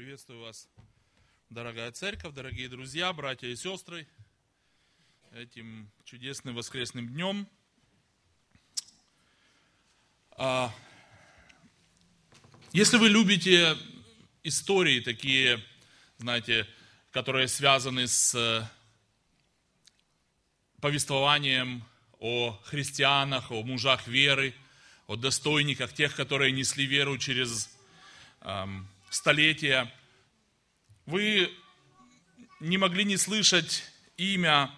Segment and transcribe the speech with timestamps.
[0.00, 0.66] Приветствую вас,
[1.50, 4.08] дорогая церковь, дорогие друзья, братья и сестры,
[5.34, 7.46] этим чудесным воскресным днем.
[10.38, 10.74] А,
[12.72, 13.76] если вы любите
[14.42, 15.62] истории такие,
[16.16, 16.66] знаете,
[17.12, 18.66] которые связаны с э,
[20.80, 21.84] повествованием
[22.20, 24.54] о христианах, о мужах веры,
[25.08, 27.68] о достойниках, тех, которые несли веру через
[29.10, 29.92] столетия,
[31.04, 31.52] вы
[32.60, 33.84] не могли не слышать
[34.16, 34.70] имя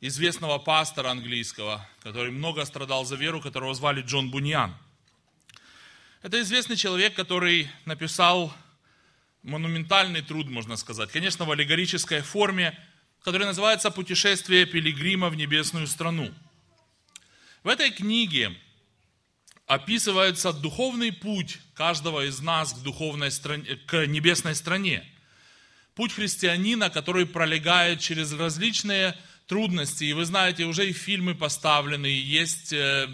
[0.00, 4.76] известного пастора английского, который много страдал за веру, которого звали Джон Буньян.
[6.22, 8.52] Это известный человек, который написал
[9.42, 12.78] монументальный труд, можно сказать, конечно, в аллегорической форме,
[13.22, 16.32] который называется «Путешествие пилигрима в небесную страну».
[17.62, 18.56] В этой книге
[19.74, 25.02] описывается духовный путь каждого из нас к, духовной стране, к небесной стране.
[25.94, 29.16] Путь христианина, который пролегает через различные
[29.46, 30.04] трудности.
[30.04, 33.08] И вы знаете, уже и фильмы поставлены, есть э,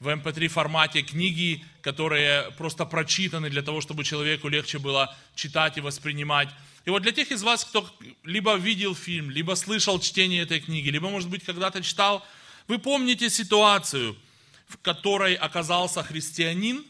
[0.00, 5.76] в MP3 эм формате книги, которые просто прочитаны для того, чтобы человеку легче было читать
[5.76, 6.48] и воспринимать.
[6.86, 7.86] И вот для тех из вас, кто
[8.24, 12.26] либо видел фильм, либо слышал чтение этой книги, либо, может быть, когда-то читал,
[12.66, 14.16] вы помните ситуацию–
[14.72, 16.82] в которой оказался христианин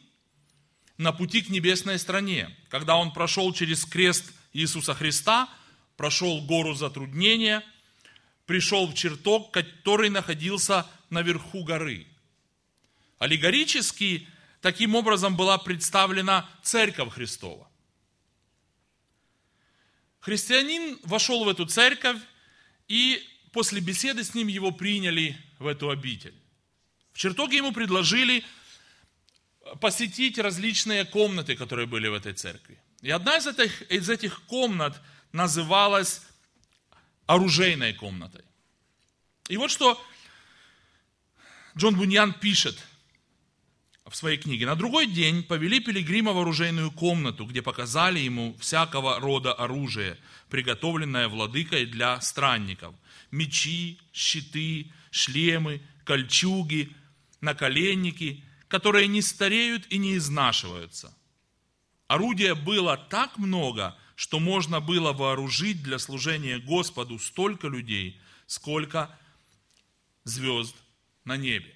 [0.99, 5.49] на пути к небесной стране, когда он прошел через крест Иисуса Христа,
[5.97, 7.65] прошел гору затруднения,
[8.47, 12.07] пришел в чертог, который находился наверху горы.
[13.19, 14.29] Аллегорически
[14.61, 17.69] таким образом была представлена Церковь Христова.
[20.21, 22.19] Христианин вошел в эту церковь,
[22.87, 26.35] и после беседы с ним его приняли в эту обитель.
[27.13, 28.45] В чертоге ему предложили
[29.81, 32.79] посетить различные комнаты, которые были в этой церкви.
[33.01, 35.01] И одна из этих, из этих комнат
[35.33, 36.23] называлась
[37.27, 38.45] оружейной комнатой.
[39.49, 40.03] И вот что
[41.77, 42.79] Джон Буньян пишет
[44.13, 44.67] в своей книге.
[44.67, 50.19] На другой день повели пилигрима в оружейную комнату, где показали ему всякого рода оружие,
[50.51, 52.95] приготовленное владыкой для странников.
[53.31, 56.95] Мечи, щиты, шлемы, кольчуги,
[57.43, 61.15] наколенники, которые не стареют и не изнашиваются.
[62.07, 69.19] Орудия было так много, что можно было вооружить для служения Господу столько людей, сколько
[70.25, 70.75] звезд
[71.25, 71.75] на небе.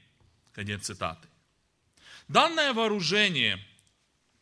[0.55, 1.29] Конец цитаты.
[2.29, 3.63] Данное вооружение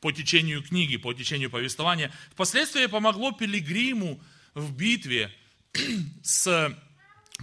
[0.01, 4.21] по течению книги, по течению повествования, впоследствии помогло Пилигриму
[4.53, 5.35] в битве
[6.23, 6.77] с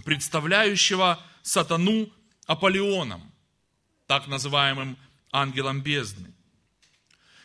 [0.04, 2.12] представляющего сатану
[2.46, 3.31] Аполеоном
[4.06, 4.96] так называемым
[5.30, 6.32] ангелом бездны.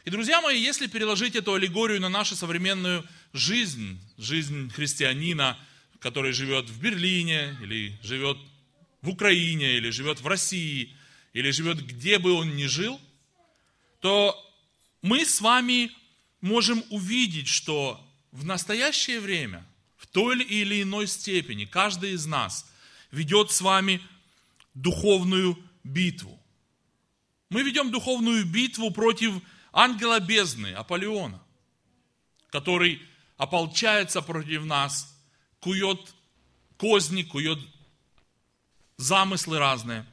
[0.06, 5.58] И, друзья мои, если переложить эту аллегорию на нашу современную жизнь, жизнь христианина,
[6.00, 8.38] который живет в Берлине, или живет
[9.02, 10.96] в Украине, или живет в России,
[11.34, 13.00] или живет где бы он ни жил,
[14.00, 14.36] то
[15.02, 15.92] мы с вами
[16.42, 18.02] можем увидеть, что
[18.32, 19.66] в настоящее время,
[19.98, 22.72] в той или иной степени, каждый из нас
[23.12, 24.02] ведет с вами
[24.74, 26.37] духовную битву.
[27.50, 29.42] Мы ведем духовную битву против
[29.72, 31.42] ангела бездны, Аполеона,
[32.50, 33.02] который
[33.38, 35.18] ополчается против нас,
[35.60, 36.14] кует
[36.78, 37.60] козни, кует
[38.98, 40.06] замыслы разные,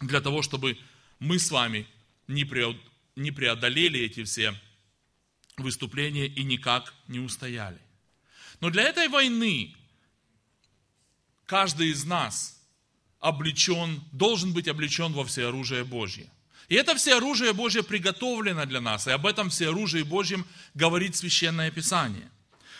[0.00, 0.78] для того, чтобы
[1.18, 1.86] мы с вами
[2.26, 4.54] не преодолели эти все
[5.56, 7.80] выступления и никак не устояли.
[8.60, 9.74] Но для этой войны
[11.46, 12.60] каждый из нас
[13.20, 16.30] облечен, должен быть облечен во всеоружие Божье.
[16.68, 21.14] И это все оружие Божье приготовлено для нас, и об этом все оружие Божьем говорит
[21.14, 22.28] Священное Писание.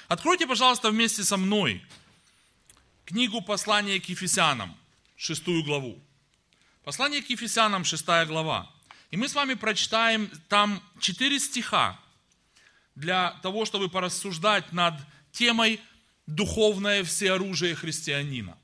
[0.09, 1.85] Откройте, пожалуйста, вместе со мной
[3.05, 4.77] книгу послания к Ефесянам,
[5.17, 5.99] шестую главу.
[6.85, 8.71] Послание к Ефесянам, шестая глава.
[9.11, 11.99] И мы с вами прочитаем там четыре стиха
[12.97, 14.95] для того, чтобы порассуждать над
[15.31, 15.81] темой
[16.27, 18.59] «Духовное всеоружие христианина».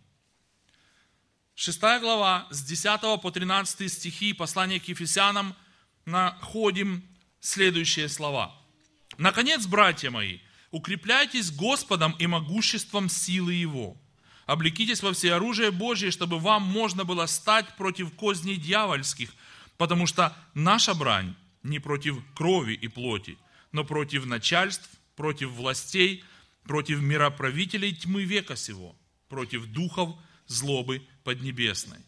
[1.54, 5.54] Шестая глава, с 10 по 13 стихи послания к Ефесянам
[6.06, 7.04] находим
[7.40, 8.58] следующие слова.
[9.19, 10.38] «Наконец, братья мои,
[10.70, 14.00] укрепляйтесь Господом и могуществом силы Его.
[14.46, 19.34] Облекитесь во все оружие Божье, чтобы вам можно было стать против козней дьявольских,
[19.76, 23.37] потому что наша брань не против крови и плоти,
[23.72, 26.25] но против начальств, против властей,
[26.64, 28.96] против мироправителей тьмы века сего,
[29.28, 30.16] против духов
[30.47, 31.99] злобы поднебесной.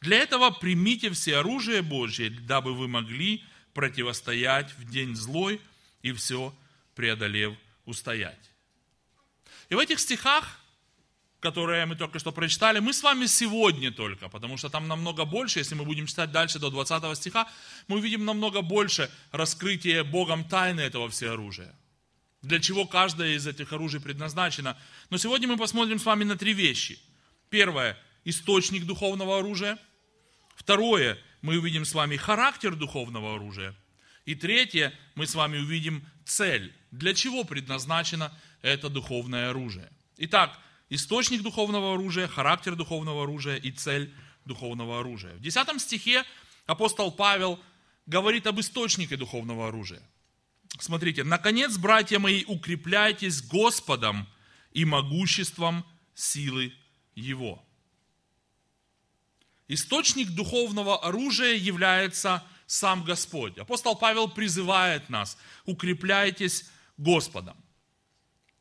[0.00, 3.42] Для этого примите все оружие Божье, дабы вы могли
[3.72, 5.60] противостоять в день злой
[6.02, 6.54] и все
[6.94, 7.54] преодолев
[7.86, 8.50] устоять.
[9.68, 10.60] И в этих стихах,
[11.40, 15.58] которые мы только что прочитали, мы с вами сегодня только, потому что там намного больше,
[15.58, 17.48] если мы будем читать дальше до 20 стиха,
[17.88, 21.74] мы увидим намного больше раскрытия Богом тайны этого всеоружия.
[22.42, 24.78] Для чего каждое из этих оружий предназначено.
[25.08, 26.98] Но сегодня мы посмотрим с вами на три вещи.
[27.54, 29.78] Первое– источник духовного оружия.
[30.56, 33.76] Второе– мы увидим с вами характер духовного оружия.
[34.24, 36.74] И третье– мы с вами увидим цель.
[36.90, 39.88] Для чего предназначено это духовное оружие.
[40.16, 40.58] Итак,
[40.90, 44.12] источник духовного оружия, характер духовного оружия и цель
[44.44, 45.34] духовного оружия.
[45.34, 46.24] В 10 стихе
[46.66, 47.60] апостол Павел
[48.06, 50.02] говорит об источнике духовного оружия.
[50.80, 54.26] Смотрите, наконец, братья мои, укрепляйтесь Господом
[54.72, 55.86] и могуществом
[56.16, 56.72] силы
[57.14, 57.64] Его.
[59.68, 63.58] Источник духовного оружия является сам Господь.
[63.58, 67.56] Апостол Павел призывает нас, укрепляйтесь Господом.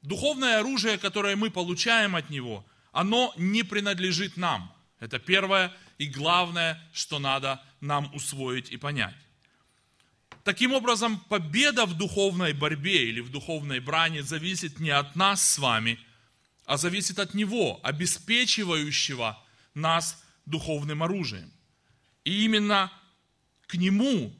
[0.01, 4.73] Духовное оружие, которое мы получаем от Него, оно не принадлежит нам.
[4.99, 9.15] Это первое и главное, что надо нам усвоить и понять.
[10.43, 15.57] Таким образом, победа в духовной борьбе или в духовной бране зависит не от нас с
[15.57, 15.99] вами,
[16.65, 19.41] а зависит от Него, обеспечивающего
[19.73, 21.51] нас духовным оружием.
[22.23, 22.91] И именно
[23.67, 24.33] к Нему,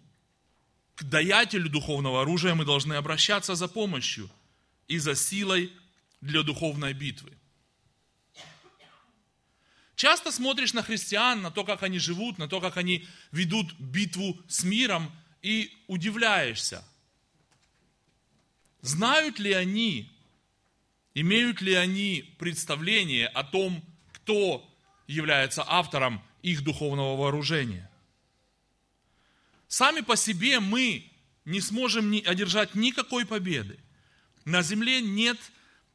[0.96, 4.30] к даятелю духовного оружия мы должны обращаться за помощью–
[4.88, 5.74] и за силой
[6.22, 7.36] для духовной битвы.
[9.96, 14.40] Часто смотришь на христиан, на то, как они живут, на то, как они ведут битву
[14.48, 15.12] с миром,
[15.42, 16.84] и удивляешься.
[18.82, 20.13] Знают ли они,
[21.14, 23.84] имеют ли они представление о том,
[24.14, 24.70] кто
[25.08, 27.90] является автором их духовного вооружения?
[29.68, 31.12] Сами по себе мы
[31.46, 33.80] не сможем одержать никакой победы.
[34.46, 35.40] На земле нет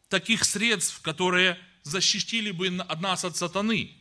[0.08, 3.94] таких средств, которые защитили бы нас от сатаны,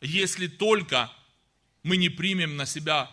[0.00, 1.10] если только
[1.82, 3.10] мы не примем на себя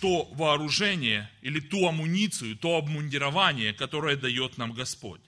[0.00, 5.20] то вооружение или ту амуницию, то обмундирование, которое дает нам Господь.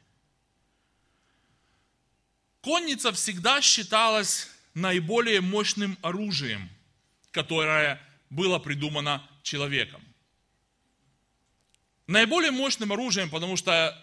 [2.62, 6.70] Конница всегда считалась наиболее мощным оружием,
[7.32, 8.00] которое
[8.30, 10.00] было придумано человеком.
[12.06, 14.00] Наиболее мощным оружием, потому что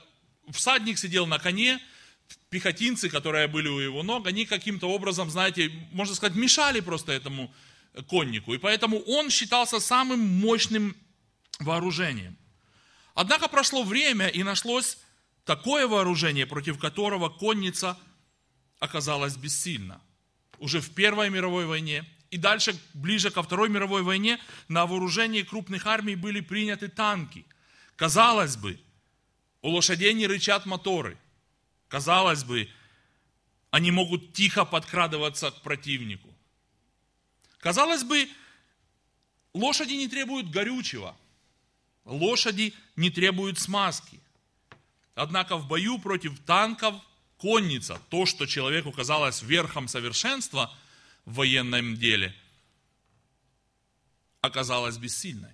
[0.52, 1.80] всадник сидел на коне,
[2.50, 7.54] пехотинцы, которые были у его ног, они каким-то образом, знаете, можно сказать, мешали просто этому
[8.08, 8.54] коннику.
[8.54, 10.98] И поэтому он считался самым мощным
[11.60, 12.38] вооружением.
[13.14, 14.98] Однако прошло время, и нашлось
[15.46, 17.98] такое вооружение, против которого конница
[18.80, 20.02] оказалась бессильна.
[20.58, 25.88] Уже в Первой мировой войне и дальше, ближе ко Второй мировой войне, на вооружении крупных
[25.88, 27.46] армий были приняты танки–
[28.00, 28.80] Казалось бы,
[29.62, 31.18] у лошадей не рычат моторы.
[31.90, 32.70] Казалось бы,
[33.72, 36.34] они могут тихо подкрадываться к противнику.
[37.58, 38.30] Казалось бы,
[39.54, 41.14] лошади не требуют горючего.
[42.06, 44.22] Лошади не требуют смазки.
[45.14, 46.96] Однако в бою против танков
[47.40, 50.72] конница, то, что человеку казалось верхом совершенства
[51.26, 52.36] в военном деле,
[54.42, 55.54] оказалась бессильной.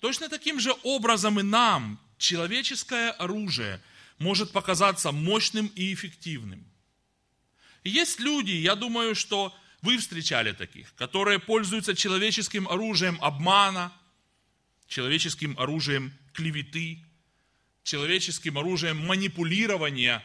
[0.00, 3.80] Точно таким же образом и нам человеческое оружие
[4.18, 6.64] может показаться мощным и эффективным.
[7.84, 13.92] Есть люди, я думаю, что вы встречали таких, которые пользуются человеческим оружием обмана,
[14.88, 17.04] человеческим оружием клеветы,
[17.84, 20.24] человеческим оружием манипулирования,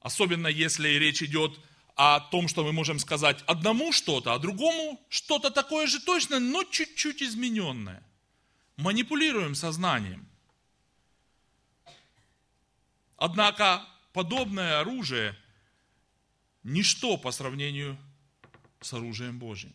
[0.00, 1.58] особенно если речь идет
[1.94, 6.64] о том, что мы можем сказать одному что-то, а другому что-то такое же точно, но
[6.64, 8.02] чуть-чуть измененное
[8.76, 10.26] манипулируем сознанием.
[13.16, 15.36] Однако подобное оружие–
[16.62, 17.98] ничто по сравнению
[18.80, 19.72] с оружием Божьим.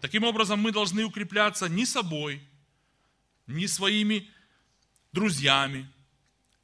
[0.00, 2.42] Таким образом, мы должны укрепляться не собой,
[3.46, 4.30] не своими
[5.12, 5.90] друзьями,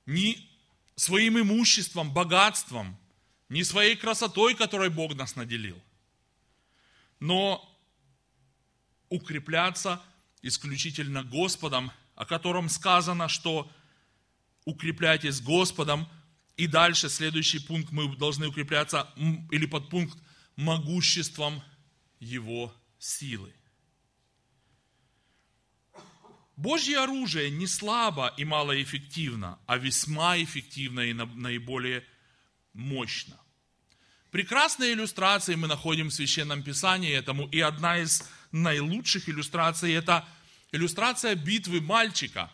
[0.07, 0.49] не
[0.97, 2.99] своим имуществом, богатством,
[3.49, 5.81] не своей красотой, которой Бог нас наделил,
[7.21, 7.65] но
[9.09, 10.03] укрепляться–
[10.43, 13.71] исключительно Господом, о котором сказано, что
[14.65, 16.09] укрепляйтесь Господом,
[16.57, 19.09] и дальше следующий пункт, мы должны укрепляться,
[19.51, 20.19] или подпункт,
[20.57, 21.63] могуществом
[22.19, 23.53] Его силы.
[26.59, 32.05] Божье оружие не слабо и малоэффективно, а весьма эффективно и наиболее
[32.73, 33.37] мощно.
[34.33, 40.27] Прекрасные иллюстрации мы находим в Священном Писании этому, и одна из наилучших иллюстраций– это
[40.73, 42.51] иллюстрация битвы мальчика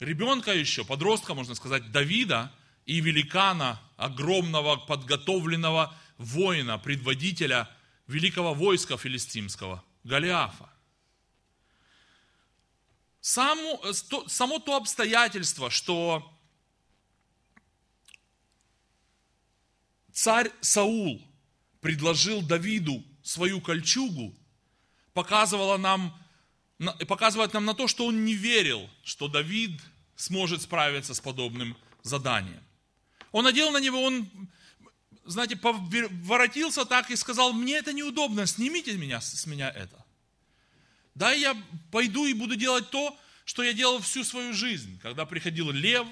[0.00, 2.50] ребенка еще, подростка, можно сказать, Давида
[2.86, 7.68] и великана, огромного подготовленного воина, предводителя
[8.06, 10.70] великого войска филистимского, Голиафа.
[13.26, 13.82] Само,
[14.28, 16.32] само то обстоятельство, что
[20.12, 21.20] царь Саул
[21.80, 24.32] предложил Давиду свою кольчугу,
[25.12, 26.16] показывало нам,
[27.08, 29.82] показывает нам на то, что он не верил, что Давид
[30.14, 32.62] сможет справиться с подобным заданием.
[33.32, 34.30] Он надел на него, он,
[35.24, 40.05] знаете, воротился так и сказал, мне это неудобно, снимите меня, с меня это.
[41.16, 41.56] Да, я
[41.90, 45.00] пойду и буду делать то, что я делал всю свою жизнь.
[45.00, 46.06] Когда приходил лев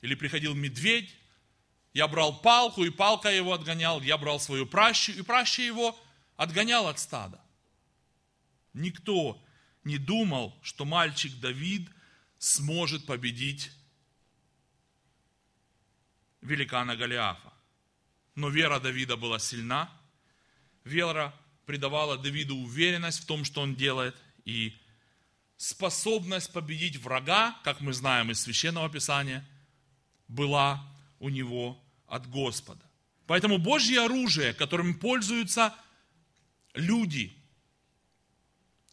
[0.00, 1.14] или приходил медведь,
[1.92, 5.98] я брал палку, и палка его отгонял, я брал свою пращу, и праща его
[6.36, 7.38] отгонял от стада.
[8.72, 9.38] Никто
[9.84, 11.90] не думал, что мальчик Давид
[12.38, 13.70] сможет победить
[16.40, 17.52] великана Голиафа.
[18.34, 19.90] Но вера Давида была сильна,
[20.84, 21.34] вера
[21.66, 24.74] придавала Давиду уверенность в том, что он делает, и
[25.58, 29.46] способность победить врага, как мы знаем из Священного Писания,
[30.28, 30.82] была
[31.18, 32.82] у него от Господа.
[33.26, 35.74] Поэтому Божье оружие, которым пользуются
[36.74, 37.36] люди,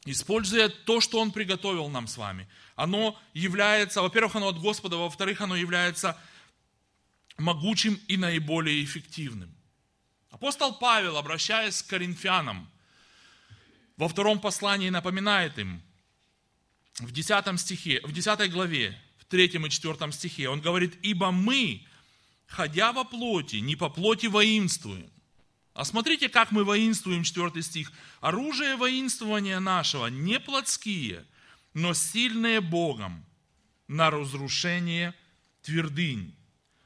[0.06, 5.42] используя то, что Он приготовил нам с вами, оно является, во-первых, оно от Господа, во-вторых,
[5.42, 6.18] оно является
[7.38, 9.56] могучим и наиболее эффективным.
[10.32, 12.73] Апостол Павел, обращаясь к коринфянам,
[14.04, 15.82] во втором послании напоминает им,
[17.00, 21.88] в 10 стихе, в 10 главе, в 3 и 4 стихе, он говорит, «Ибо мы,
[22.46, 25.10] ходя во плоти, не по плоти воинствуем».
[25.74, 27.94] А смотрите, как мы воинствуем, 4 стих.
[28.20, 31.26] «Оружие воинствования нашего не плотские,
[31.74, 33.26] но сильные Богом
[33.88, 35.14] на разрушение
[35.62, 36.36] твердынь».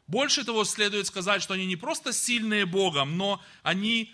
[0.05, 4.13] Больше того, следует сказать, что они не просто сильные Богом, но они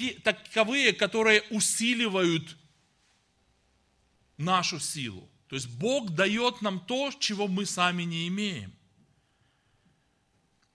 [0.00, 2.56] те, таковые, которые усиливают
[4.38, 5.28] нашу силу.
[5.48, 8.72] То есть Бог дает нам то, чего мы сами не имеем.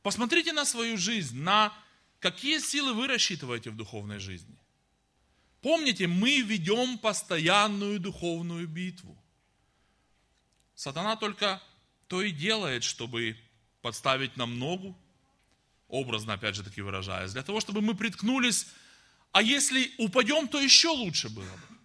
[0.03, 1.73] Посмотрите на свою жизнь, на
[2.19, 4.55] какие силы вы рассчитываете в духовной жизни.
[5.61, 9.17] Помните, мы ведем постоянную духовную битву.
[10.75, 11.63] Сатана только
[12.07, 13.35] то и делает, чтобы
[13.81, 14.95] подставить нам ногу,
[15.87, 18.67] образно, опять же таки выражаясь, для того, чтобы мы приткнулись,
[19.35, 21.77] а если упадем, то еще лучше было бы.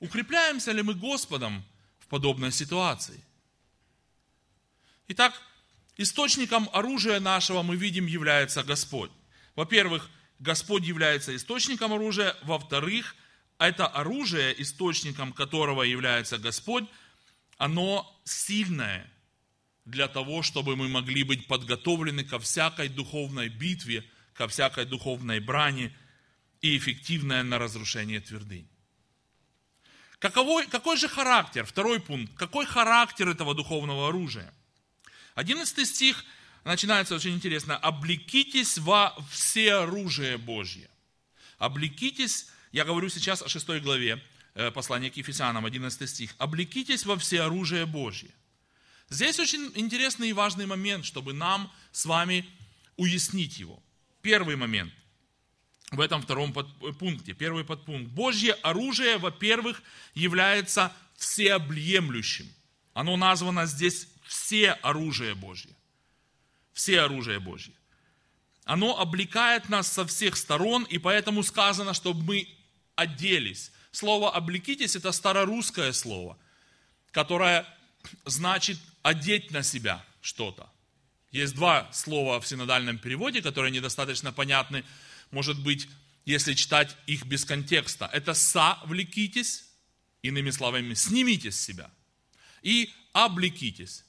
[0.00, 1.64] Укрепляемся ли мы Господом
[1.98, 3.24] в подобной ситуации?
[5.08, 5.32] Итак,
[5.96, 9.10] источником оружия нашего мы видим является Господь.
[9.56, 12.36] Во-первых, Господь является источником оружия.
[12.42, 13.16] Во-вторых,
[13.56, 16.84] это оружие, источником которого является Господь,
[17.56, 19.10] оно сильное
[19.86, 24.04] для того, чтобы мы могли быть подготовлены ко всякой духовной битве,
[24.40, 25.94] ко всякой духовной брани
[26.62, 28.66] и эффективное на разрушение твердынь.
[30.18, 31.66] Каковой, какой же характер?
[31.66, 32.32] Второй пункт.
[32.38, 34.50] Какой характер этого духовного оружия?
[35.34, 36.24] Одиннадцатый стих
[36.64, 37.76] начинается очень интересно.
[37.76, 40.88] «Облекитесь во все оружие Божье».
[41.58, 46.34] Облекитесь, я говорю сейчас о шестой главе э, послания к Ефесянам, 11 стих.
[46.38, 48.30] «Облекитесь во все оружие Божье».
[49.10, 52.46] Здесь очень интересный и важный момент, чтобы нам с вами
[52.96, 53.82] уяснить его.
[54.22, 54.92] Первый момент
[55.90, 58.10] в этом втором пункте, первый подпункт.
[58.12, 59.82] Божье оружие, во-первых,
[60.14, 62.48] является всеобъемлющим.
[62.94, 65.74] Оно названо здесь все оружие Божье.
[66.72, 67.74] Все оружие Божье.
[68.64, 72.48] Оно облекает нас со всех сторон, и поэтому сказано, чтобы мы
[72.94, 73.72] оделись.
[73.90, 76.38] Слово «облекитесь»– это старорусское слово,
[77.10, 77.66] которое
[78.24, 80.70] значит одеть на себя что-то.
[81.30, 84.84] Есть два слова в синодальном переводе, которые недостаточно понятны
[85.30, 85.88] может быть,
[86.24, 88.08] если читать их без контекста.
[88.12, 89.64] Это «совлекитесь»,
[90.22, 91.90] иными словами, снимите с себя.
[92.62, 94.04] И «облекитесь».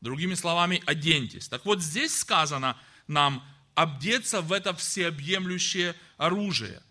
[0.00, 1.48] Другими словами, оденьтесь.
[1.48, 3.44] Так вот, здесь сказано нам
[3.74, 6.82] обдеться в это всеобъемлющее оружие.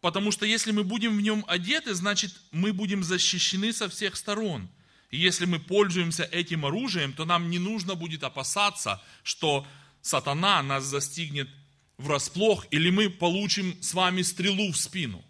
[0.00, 4.68] Потому что если мы будем в нем одеты, значит, мы будем защищены со всех сторон.
[5.10, 9.66] И если мы пользуемся этим оружием, то нам не нужно будет опасаться, что
[10.02, 11.48] сатана нас застигнет
[11.98, 15.24] врасплох, или мы получим с вами стрелу в спину,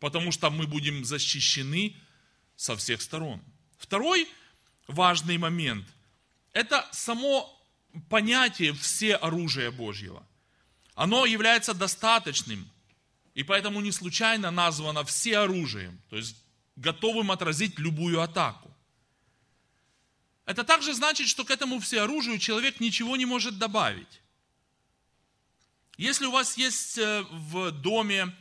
[0.00, 1.96] потому что мы будем защищены
[2.56, 3.42] со всех сторон.
[3.78, 4.28] Второй
[4.86, 5.86] важный момент–
[6.52, 7.50] это само
[8.08, 10.26] понятие «все оружие Божьего».
[10.94, 12.70] Оно является достаточным,
[13.34, 16.00] и поэтому не случайно названо все оружием.
[16.08, 16.36] То есть
[16.76, 18.73] готовым отразить любую атаку.
[20.46, 24.20] Это также значит, что к этому всеоружию человек ничего не может добавить.
[25.96, 28.34] Если у вас есть э, в доме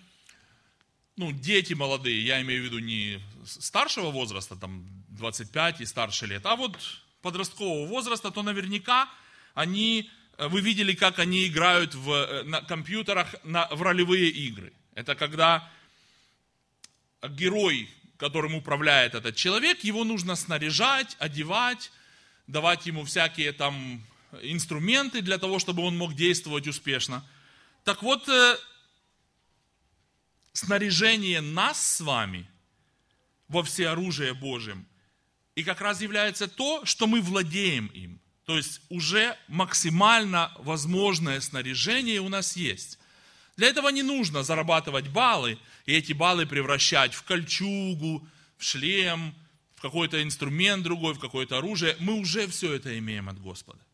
[1.16, 6.46] ну, дети молодые, я имею в виду не старшего возраста, там 25 и старше лет,
[6.46, 6.78] а вот
[7.22, 9.08] подросткового возраста, то наверняка
[9.54, 14.74] они, э, вы видели, как они играют в, э, на компьютерах на, в ролевые игры.
[14.96, 15.72] Это когда
[17.22, 21.92] герой, которым управляет этот человек, его нужно снаряжать, одевать,
[22.48, 24.04] давать ему всякие там
[24.42, 27.28] инструменты для того, чтобы он мог действовать успешно.
[27.84, 28.58] Так вот, э,
[30.54, 32.48] снаряжение нас с вами
[33.48, 34.88] во всеоружие Божьем,
[35.56, 38.20] и как раз является то, что мы владеем им.
[38.46, 43.00] То есть уже максимально возможное снаряжение у нас есть.
[43.56, 49.36] Для этого не нужно зарабатывать баллы и эти баллы превращать в кольчугу, в шлем,
[49.76, 51.96] в какой-то инструмент другой, в какое-то оружие.
[52.00, 53.86] Мы уже все это имеем от Господа.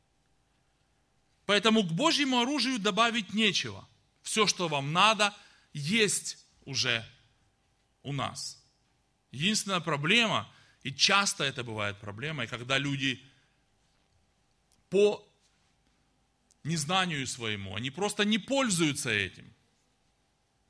[1.46, 3.88] Поэтому к Божьему оружию добавить нечего.
[4.22, 5.34] Все, что вам надо,
[5.74, 7.06] есть уже
[8.04, 8.63] у нас.
[9.32, 10.50] Единственная проблема,
[10.84, 13.22] и часто это бывает проблемой, когда люди
[14.89, 15.28] по
[16.69, 19.45] незнанию своему, они просто не пользуются этим.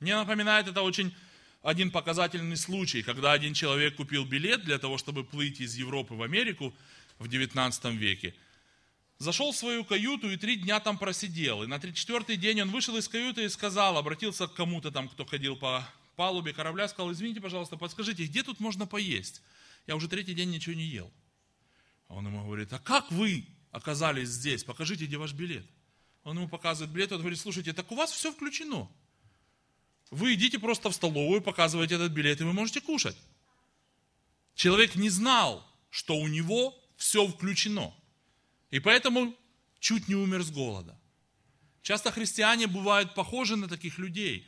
[0.00, 1.14] Мне напоминает это очень
[1.62, 6.22] один показательный случай, когда один человек купил билет для того, чтобы плыть из Европы в
[6.22, 6.74] Америку
[7.18, 8.34] в 19 веке.
[9.18, 11.62] Зашел в свою каюту и три дня там просидел.
[11.62, 15.26] И на 34-й день он вышел из каюты и сказал, обратился к кому-то там, кто
[15.26, 19.42] ходил по палубе корабля, сказал, извините, пожалуйста, подскажите, где тут можно поесть?
[19.86, 21.12] Я уже третий день ничего не ел.
[22.08, 24.64] А он ему говорит, а как вы оказались здесь?
[24.64, 25.66] Покажите, где ваш билет.
[26.24, 28.90] Он ему показывает билет, он говорит, слушайте, так у вас все включено.
[30.10, 33.16] Вы идите просто в столовую, показываете этот билет, и вы можете кушать.
[34.54, 37.94] Человек не знал, что у него все включено.
[38.70, 39.34] И поэтому
[39.78, 40.98] чуть не умер с голода.
[41.82, 44.46] Часто христиане бывают похожи на таких людей,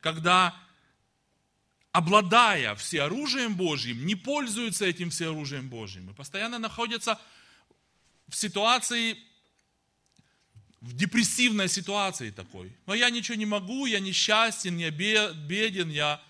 [0.00, 0.54] когда,
[1.92, 6.10] обладая всеоружием Божьим, не пользуются этим всеоружием Божьим.
[6.10, 7.20] И постоянно находятся
[8.28, 9.16] в ситуации
[10.86, 12.72] в депрессивной ситуации такой.
[12.86, 16.22] Но я ничего не могу, я несчастен, я беден, я,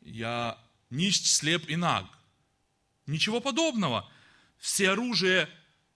[0.00, 0.58] я
[0.90, 2.06] нищ, слеп и наг.
[3.06, 4.10] Ничего подобного.
[4.58, 5.48] Все оружие,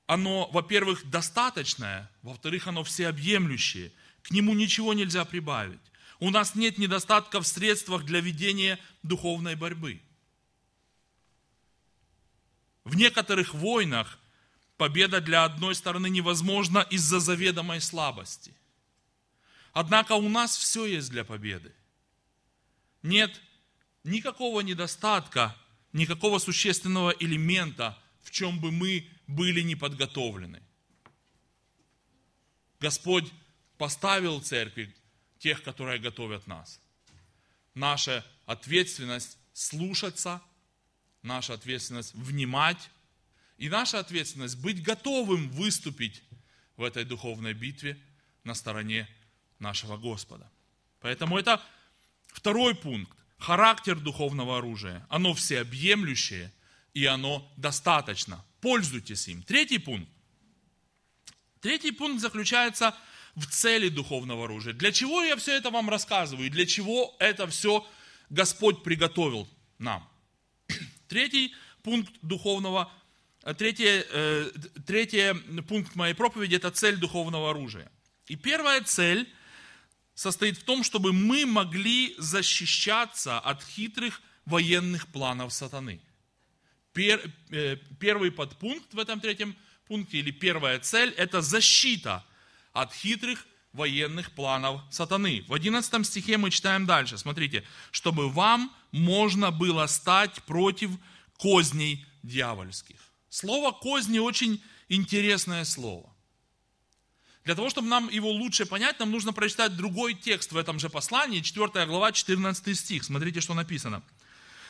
[0.06, 3.92] оно, во-первых, достаточное, во-вторых, оно всеобъемлющее.
[4.22, 5.80] К нему ничего нельзя прибавить.
[6.20, 10.00] У нас нет недостатка в средствах для ведения духовной борьбы.
[12.84, 14.20] В некоторых войнах
[14.76, 18.54] победа для одной стороны невозможна из-за заведомой слабости.
[19.72, 21.72] Однако у нас все есть для победы.
[23.02, 23.40] Нет
[24.04, 25.56] никакого недостатка,
[25.92, 30.62] никакого существенного элемента, в чем бы мы были не подготовлены.
[32.80, 33.32] Господь
[33.78, 34.94] поставил церкви
[35.38, 36.80] тех, которые готовят нас.
[37.74, 40.40] Наша ответственность слушаться,
[41.22, 42.90] наша ответственность внимать,
[43.58, 46.22] и наша ответственность быть готовым выступить
[46.76, 47.98] в этой духовной битве
[48.42, 49.08] на стороне
[49.58, 50.50] нашего Господа.
[51.00, 51.62] Поэтому это
[52.28, 53.16] второй пункт.
[53.38, 55.06] Характер духовного оружия.
[55.10, 56.52] Оно всеобъемлющее
[56.94, 58.44] и оно достаточно.
[58.60, 59.42] Пользуйтесь им.
[59.42, 60.08] Третий пункт.
[61.60, 62.94] Третий пункт заключается
[63.34, 64.72] в цели духовного оружия.
[64.72, 66.50] Для чего я все это вам рассказываю?
[66.50, 67.86] Для чего это все
[68.30, 70.08] Господь приготовил нам?
[71.08, 72.92] Третий пункт духовного
[73.52, 74.50] третий, э,
[74.86, 77.90] третий пункт моей проповеди– это цель духовного оружия.
[78.26, 79.28] И первая цель
[80.14, 86.00] состоит в том, чтобы мы могли защищаться от хитрых военных планов сатаны.
[86.94, 92.24] Э, первый подпункт в этом третьем пункте, или первая цель– это защита
[92.72, 95.44] от хитрых военных планов сатаны.
[95.48, 100.90] В 11 стихе мы читаем дальше, смотрите, чтобы вам можно было стать против
[101.36, 103.13] козней дьявольских.
[103.34, 106.14] Слово «козни» очень интересное слово.
[107.42, 110.88] Для того, чтобы нам его лучше понять, нам нужно прочитать другой текст в этом же
[110.88, 113.02] послании, 4 глава, 14 стих.
[113.02, 114.04] Смотрите, что написано.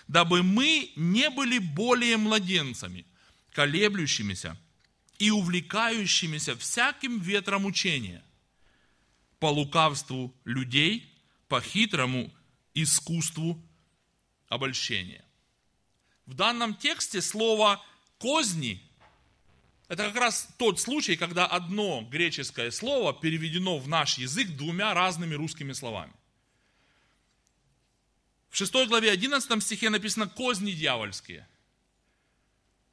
[0.09, 3.05] «Дабы мы не были более младенцами,
[3.53, 4.57] колеблющимися
[5.19, 8.25] и увлекающимися всяким ветром учения,
[9.41, 11.13] по лукавству людей,
[11.49, 12.33] по хитрому
[12.73, 13.63] искусству
[14.49, 15.23] обольщения».
[16.25, 17.85] В данном тексте слово
[18.25, 18.81] козни–
[19.89, 25.35] это как раз тот случай, когда одно греческое слово переведено в наш язык двумя разными
[25.35, 26.15] русскими словами.
[28.49, 31.47] В 6 главе 11 стихе написано «козни дьявольские».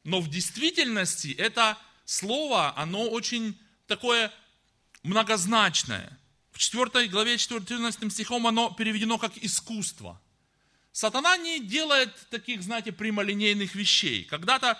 [0.04, 4.34] Но в действительности это слово, оно очень такое
[5.04, 6.20] многозначное.
[6.52, 10.22] В 4 главе 14 стихом оно переведено как искусство.
[10.92, 14.26] Сатана не делает таких, знаете, прямолинейных вещей.
[14.26, 14.78] Когда-то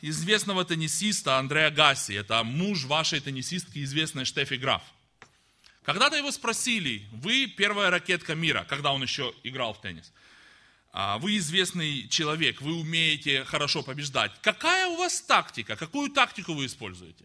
[0.00, 4.82] известного теннисиста Андреа Гасси, это муж вашей теннисистки, известной Штефи Граф.
[5.84, 10.12] Когда-то его спросили, вы первая ракетка мира, когда он еще играл в теннис.
[10.92, 14.32] А, вы известный человек, вы умеете хорошо побеждать.
[14.42, 15.74] Какая у вас тактика?
[15.74, 17.24] Какую тактику вы используете?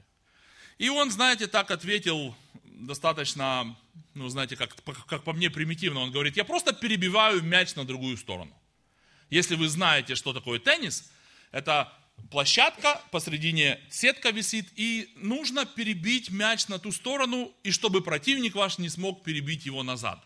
[0.78, 3.76] И он, знаете, так ответил достаточно,
[4.13, 4.76] ну, знаете, как,
[5.08, 6.00] как по мне примитивно.
[6.00, 8.56] Он говорит, я просто перебиваю мяч на другую сторону.
[9.30, 11.12] Если вы знаете, что такое теннис,
[11.52, 11.94] это
[12.30, 18.78] площадка, посредине сетка висит, и нужно перебить мяч на ту сторону, и чтобы противник ваш
[18.78, 20.24] не смог перебить его назад.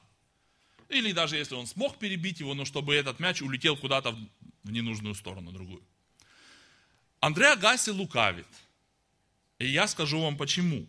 [0.90, 4.12] Или даже если он смог перебить его, но чтобы этот мяч улетел куда-то
[4.64, 5.84] в ненужную сторону, другую.
[7.22, 8.48] Андре Агасси лукавит.
[9.60, 10.88] И я скажу вам почему.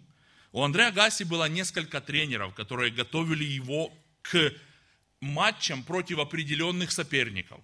[0.50, 4.52] У Андре Агасси было несколько тренеров, которые готовили его к
[5.20, 7.60] матчам против определенных соперников.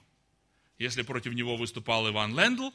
[0.79, 2.71] Если против него выступал Иван Лендл,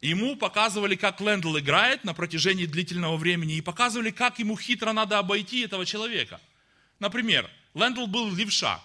[0.00, 5.18] ему показывали, как Лендл играет на протяжении длительного времени, и показывали, как ему хитро надо
[5.18, 6.40] обойти этого человека.
[6.98, 8.82] Например, Лендл был левша,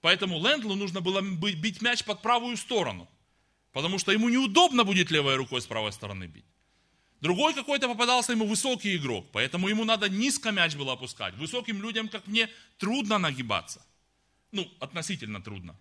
[0.00, 3.08] поэтому Лендлу нужно было бить мяч под правую сторону,
[3.72, 6.44] потому что ему неудобно будет левой рукой с правой стороны бить.
[7.20, 11.36] Другой какой-то попадался ему высокий игрок, поэтому ему надо низко мяч было опускать.
[11.36, 12.48] Высоким людям, как мне,
[12.78, 13.80] трудно нагибаться.
[14.50, 15.76] Ну, относительно трудно.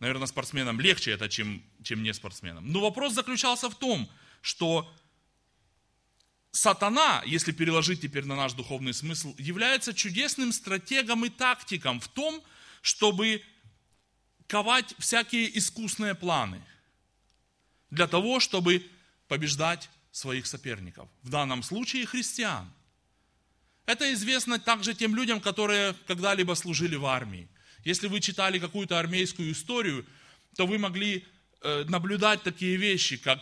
[0.00, 2.66] Наверное, спортсменам легче это, чем, чем не спортсменам.
[2.66, 4.10] Но вопрос заключался в том,
[4.40, 4.90] что
[6.50, 12.42] сатана, если переложить теперь на наш духовный смысл, является чудесным стратегом и тактиком в том,
[12.80, 13.42] чтобы
[14.46, 16.62] ковать всякие искусные планы
[17.90, 18.84] для того, чтобы
[19.28, 21.08] побеждать своих соперников.
[21.22, 22.72] В данном случае христиан.
[23.86, 27.48] Это известно также тем людям, которые когда-либо служили в армии.
[27.84, 30.04] Если вы читали какую-то армейскую историю,
[30.56, 31.24] то вы могли
[31.62, 33.40] э, наблюдать такие вещи, как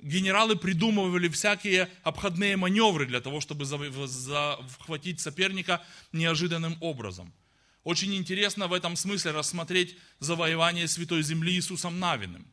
[0.00, 7.32] генералы придумывали всякие обходные маневры для того, чтобы захватить соперника неожиданным образом.
[7.84, 12.46] Очень интересно в этом смысле рассмотреть завоевание Святой Земли Иисусом Навиным.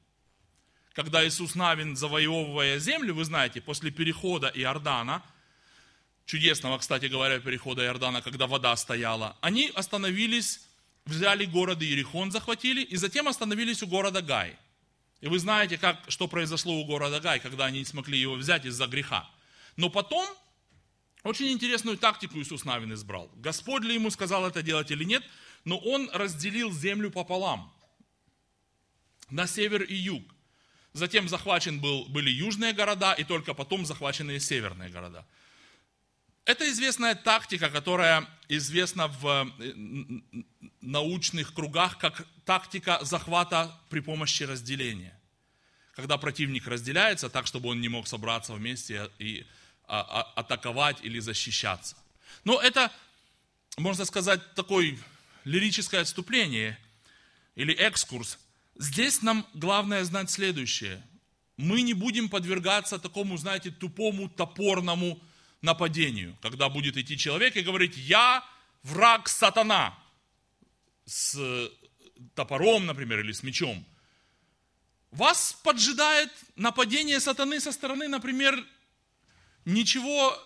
[0.93, 5.23] Когда Иисус Навин, завоевывая землю, вы знаете, после перехода Иордана,
[6.25, 10.61] чудесного, кстати говоря, перехода Иордана, когда вода стояла, они остановились,
[11.05, 14.57] взяли город Иерихон, захватили, и затем остановились у города Гай–
[15.25, 18.65] и вы знаете, как, что произошло у города Гай, когда они не смогли его взять
[18.65, 19.27] из-за греха.
[19.75, 20.27] Но потом
[21.23, 23.31] очень интересную тактику Иисус Навин избрал.
[23.35, 25.23] Господь ли ему сказал это делать или нет,
[25.63, 27.73] но он разделил землю пополам.
[29.31, 30.23] На север и юг.
[30.93, 35.25] Затем захвачен был, были южные города, и только потом захвачены северные города.
[36.45, 39.73] Это известная тактика, которая известна в э,
[40.81, 45.19] научных кругах как тактика захвата при помощи разделения.
[45.95, 49.45] Когда противник разделяется так, чтобы он не мог собраться вместе и
[49.87, 51.95] а, а, атаковать или защищаться.
[52.43, 52.91] Но это,
[53.77, 54.97] можно сказать, такое
[55.45, 56.77] лирическое отступление
[57.55, 58.37] или экскурс.
[58.77, 61.01] Здесь нам главное знать следующее.
[61.57, 65.19] Мы не будем подвергаться такому, знаете, тупому, топорному
[65.61, 68.43] нападению, когда будет идти человек и говорить, я
[68.83, 69.97] враг сатана,
[71.05, 71.39] с
[72.33, 73.85] топором, например, или с мечом.
[75.11, 78.65] Вас поджидает нападение сатаны со стороны, например,
[79.63, 80.37] ничего,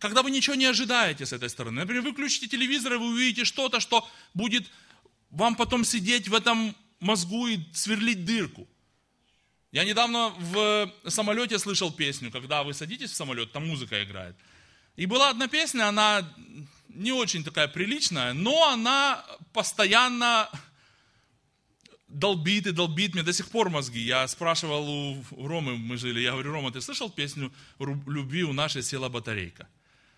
[0.00, 1.80] когда вы ничего не ожидаете с этой стороны.
[1.80, 4.68] Например, вы включите телевизор, и вы увидите что-то, что будет
[5.30, 8.66] вам потом сидеть в этом мозгу и сверлить дырку.
[9.70, 14.34] Я недавно в самолете слышал песню, когда вы садитесь в самолет, там музыка играет.
[14.96, 16.26] И была одна песня, она
[16.88, 20.50] не очень такая приличная, но она постоянно
[22.08, 24.00] долбит и долбит мне до сих пор мозги.
[24.00, 28.82] Я спрашивал у Ромы, мы жили, я говорю, Рома, ты слышал песню «Любви у нашей
[28.82, 29.68] села батарейка»?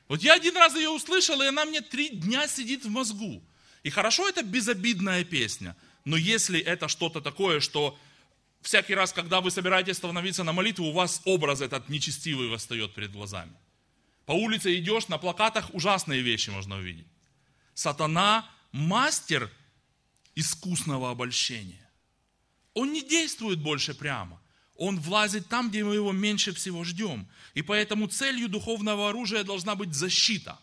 [0.06, 3.42] Вот я один раз ее услышал, и она мне три дня сидит в мозгу.
[3.82, 7.98] И хорошо, это безобидная песня, но если это что-то такое, что
[8.62, 13.12] всякий раз, когда вы собираетесь становиться на молитву, у вас образ этот нечестивый восстает перед
[13.12, 13.52] глазами–
[14.30, 17.08] по улице идешь, на плакатах ужасные вещи можно увидеть.
[17.74, 19.50] Сатана– мастер
[20.36, 21.90] искусного обольщения.
[22.74, 24.40] Он не действует больше прямо.
[24.76, 27.26] Он влазит там, где мы его меньше всего ждем.
[27.54, 30.60] И поэтому целью духовного оружия должна быть защита.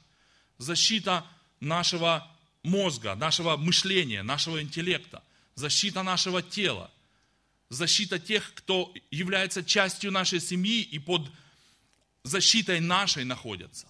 [0.57, 1.25] Защита
[1.59, 2.25] нашего
[2.63, 5.21] мозга, нашего мышления, нашего интеллекта.
[5.55, 6.89] защита нашего тела,
[7.69, 11.29] защита тех, кто является частью нашей семьи и под
[12.23, 13.87] защитой нашей находятся.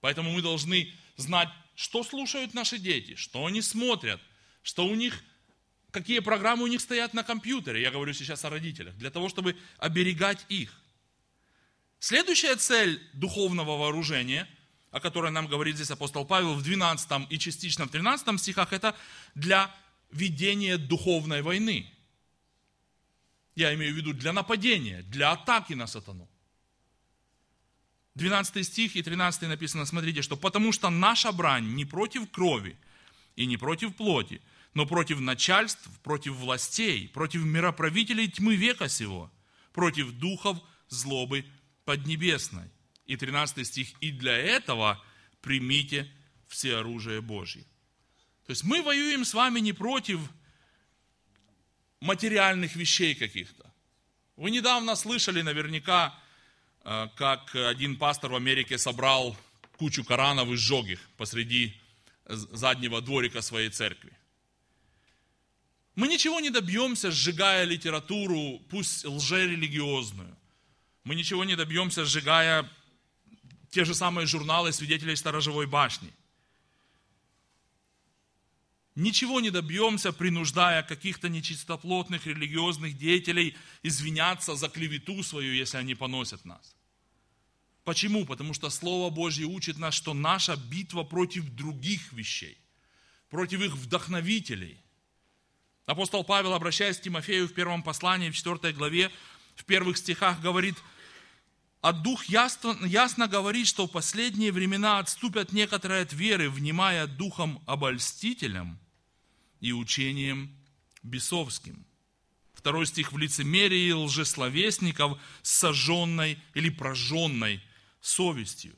[0.00, 4.20] Поэтому мы должны знать, что слушают наши дети, что они смотрят,
[4.62, 5.22] что у них,
[5.90, 7.82] какие программы у них стоят на компьютере.
[7.82, 10.74] Я говорю сейчас о родителях, для того, чтобы оберегать их.
[11.98, 14.48] Следующая цель духовного вооружения,
[14.90, 18.96] о которой нам говорит здесь апостол Павел в 12 и частично в 13 стихах, это
[19.34, 19.74] для
[20.10, 21.92] ведения духовной войны.
[23.60, 26.26] Я имею в виду для нападения, для атаки на сатану.
[28.14, 32.78] 12 стих и 13 написано, смотрите, что «потому что наша брань не против крови
[33.36, 34.40] и не против плоти,
[34.72, 39.30] но против начальств, против властей, против мироправителей тьмы века сего,
[39.74, 40.56] против духов
[40.88, 41.44] злобы
[41.84, 42.70] поднебесной».
[43.04, 45.04] И 13 стих «И для этого
[45.42, 46.10] примите
[46.48, 47.64] все оружие Божье».
[48.46, 50.18] То есть мы воюем с вами не против
[52.00, 53.70] материальных вещей каких-то.
[54.36, 56.18] Вы недавно слышали наверняка,
[56.84, 59.36] э, как один пастор в Америке собрал
[59.76, 61.74] кучу Коранов и сжег их посреди
[62.26, 64.12] заднего дворика своей церкви.
[65.94, 70.36] Мы ничего не добьемся, сжигая литературу, пусть лжерелигиозную.
[71.04, 72.68] Мы ничего не добьемся, сжигая
[73.70, 76.12] те же самые журналы свидетелей сторожевой башни.
[78.96, 86.44] Ничего не добьемся, принуждая каких-то нечистоплотных религиозных деятелей извиняться за клевету свою, если они поносят
[86.44, 86.74] нас.
[87.84, 88.26] Почему?
[88.26, 92.58] Потому что Слово Божье учит нас, что наша битва против других вещей,
[93.30, 94.78] против их вдохновителей.
[95.86, 99.10] Апостол Павел, обращаясь к Тимофею в первом послании, в 4 главе,
[99.54, 100.76] в первых стихах говорит,
[101.80, 107.62] а Дух ясно, ясно говорит, что в последние времена отступят некоторые от веры, внимая духом
[107.66, 108.78] обольстителям
[109.60, 110.54] и учением
[111.02, 111.86] бесовским.
[112.52, 117.62] Второй стих в лицемерии лжесловесников с сожженной или прожженной
[118.02, 118.76] совестью.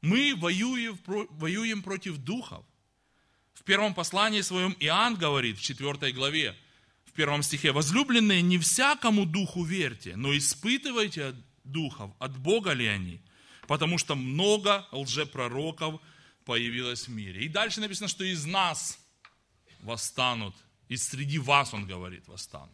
[0.00, 2.64] Мы воюем, воюем против духов.
[3.54, 6.56] В первом послании своем Иоанн говорит в 4 главе,
[7.14, 13.20] первом стихе, возлюбленные, не всякому духу верьте, но испытывайте духов, от Бога ли они,
[13.66, 16.00] потому что много лжепророков
[16.44, 17.44] появилось в мире.
[17.44, 18.98] И дальше написано, что из нас
[19.80, 20.54] восстанут,
[20.88, 22.70] и среди вас, он говорит, восстанут.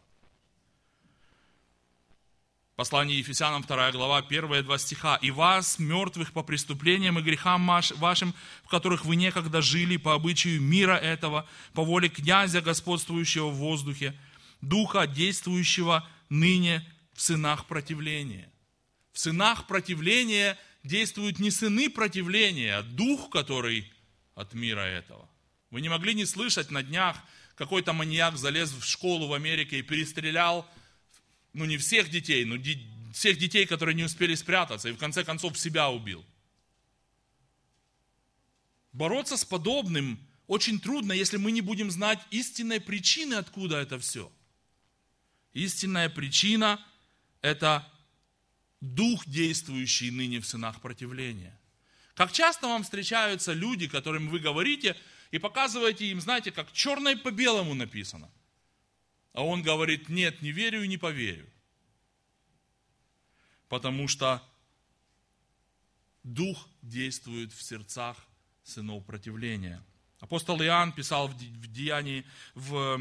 [2.80, 5.16] Послание Ефесянам, 2 глава, первые два стиха.
[5.16, 10.62] «И вас, мертвых по преступлениям и грехам вашим, в которых вы некогда жили по обычаю
[10.62, 14.14] мира этого, по воле князя, господствующего в воздухе,
[14.60, 18.50] Духа, действующего ныне в сынах противления.
[19.12, 23.92] В сынах противления действуют не сыны противления, а дух, который
[24.34, 25.28] от мира этого.
[25.70, 27.16] Вы не могли не слышать на днях,
[27.54, 30.66] какой-то маньяк залез в школу в Америке и перестрелял,
[31.52, 32.56] ну не всех детей, но
[33.12, 36.24] всех детей, которые не успели спрятаться, и в конце концов себя убил.
[38.92, 44.32] Бороться с подобным очень трудно, если мы не будем знать истинной причины, откуда это все–
[45.52, 46.84] Истинная причина–
[47.42, 47.86] это
[48.80, 51.58] дух, действующий ныне в сынах противления.
[52.14, 54.96] Как часто вам встречаются люди, которым вы говорите
[55.30, 58.30] и показываете им, знаете, как черное по белому написано.
[59.32, 61.48] А он говорит, нет, не верю и не поверю.
[63.68, 64.42] Потому что
[66.22, 68.16] дух действует в сердцах
[68.64, 69.84] сынов противления.
[70.18, 71.36] Апостол Иоанн писал в
[71.72, 73.00] деянии, в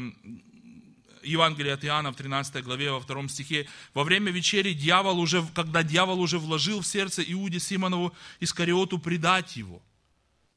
[1.22, 5.82] Евангелие от Иоанна в 13 главе, во втором стихе, во время вечери дьявол уже, когда
[5.82, 9.82] дьявол уже вложил в сердце Иуде Симонову Искариоту предать его,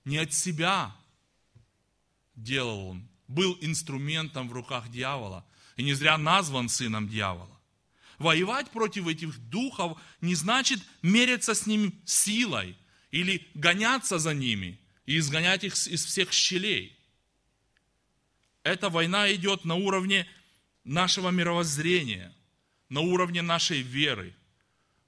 [0.06, 0.96] не от себя
[2.36, 5.46] делал он, был инструментом в руках дьявола,
[5.76, 7.60] и не зря назван сыном дьявола.
[8.20, 12.78] Воевать против этих духов не значит мериться с ними силой
[13.12, 16.98] или гоняться за ними и изгонять их из всех щелей.
[18.64, 20.28] Эта война идет на уровне
[20.84, 22.34] нашего мировоззрения,
[22.90, 24.36] на уровне нашей веры,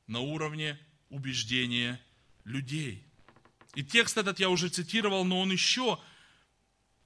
[0.07, 2.01] на уровне убеждения
[2.43, 3.03] людей.
[3.75, 5.99] И текст этот я уже цитировал, но он еще,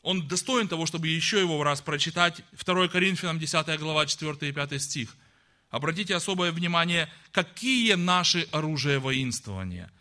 [0.01, 2.43] он достоин того, чтобы еще его раз прочитать.
[2.63, 5.15] 2 Коринфянам 10 глава 4 и 5 стих.
[5.69, 9.91] Обратите особое внимание, какие наши оружия воинствования.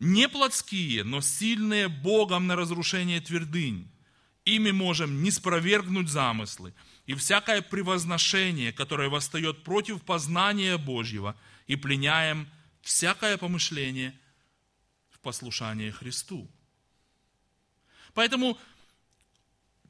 [0.00, 3.90] Не плотские, но сильные Богом на разрушение твердынь.
[4.44, 6.74] Ими можем не спровергнуть замыслы,
[7.06, 11.36] и всякое превозношение, которое восстает против познания Божьего,
[11.66, 12.48] и пленяем
[12.82, 14.18] всякое помышление
[15.10, 16.50] в послушание Христу.
[18.12, 18.58] Поэтому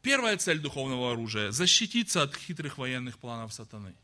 [0.05, 3.95] Первая цель духовного оружия– защититься от хитрых военных планов сатаны.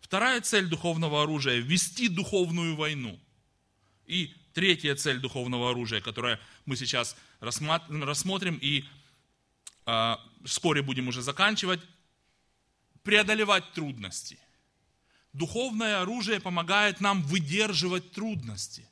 [0.00, 3.18] Вторая цель духовного оружия– вести духовную войну.
[4.06, 8.84] И третья цель духовного оружия, которое мы сейчас рассмотрим и
[9.86, 11.80] э, вскоре будем уже заканчивать,
[13.02, 14.38] преодолевать трудности.
[15.32, 18.86] Духовное оружие помогает нам выдерживать трудности.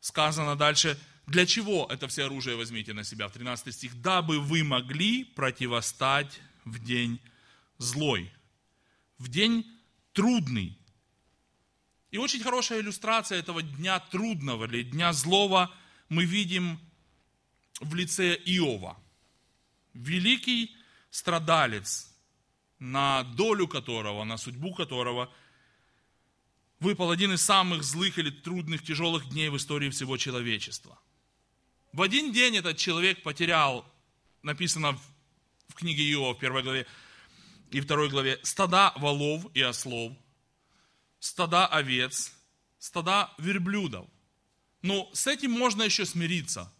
[0.00, 3.28] Сказано дальше, для чего это все оружие возьмите на себя?
[3.28, 4.00] В 13 стих.
[4.00, 7.20] Дабы вы могли противостать в день
[7.78, 8.32] злой,
[9.18, 9.66] в день
[10.12, 10.78] трудный.
[12.10, 15.74] И очень хорошая иллюстрация этого дня трудного или дня злого
[16.08, 16.80] мы видим
[17.80, 18.96] в лице Иова.
[19.92, 20.76] Великий
[21.16, 22.14] страдалец,
[22.78, 25.32] на долю которого, на судьбу которого
[26.78, 31.00] выпал один из самых злых или трудных, тяжелых дней в истории всего человечества.
[31.92, 33.90] В один день этот человек потерял,
[34.42, 34.98] написано
[35.68, 36.86] в книге Иова в первой главе
[37.70, 40.12] и второй главе, стада волов и ослов,
[41.18, 42.36] стада овец,
[42.78, 44.06] стада верблюдов.
[44.82, 46.70] Но с этим можно еще смириться.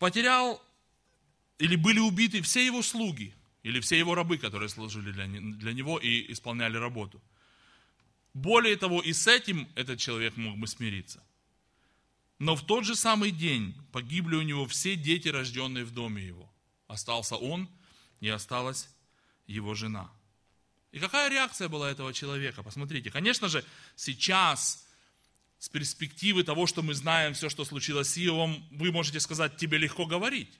[0.00, 0.60] Потерял
[1.60, 6.32] или были убиты все его слуги, или все его рабы, которые служили для, него и
[6.32, 7.20] исполняли работу.
[8.32, 11.22] Более того, и с этим этот человек мог бы смириться.
[12.38, 16.50] Но в тот же самый день погибли у него все дети, рожденные в доме его.
[16.88, 17.68] Остался он
[18.20, 18.88] и осталась
[19.46, 20.10] его жена.
[20.92, 22.62] И какая реакция была этого человека?
[22.62, 23.62] Посмотрите, конечно же,
[23.96, 24.86] сейчас
[25.58, 29.76] с перспективы того, что мы знаем все, что случилось с Иовом, вы можете сказать, тебе
[29.76, 30.58] легко говорить,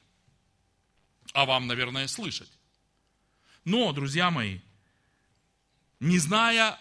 [1.33, 2.51] а вам, наверное, слышать.
[3.64, 4.61] Но, друзья мои,
[6.01, 6.79] не зная